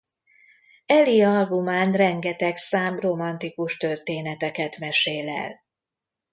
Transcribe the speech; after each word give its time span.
Ellie 0.85 1.25
albumán 1.27 1.91
rengeteg 1.93 2.57
szám 2.57 2.99
romantikus 2.99 3.77
történeteket 3.77 4.77
mesél 4.77 5.29
el. 5.29 5.61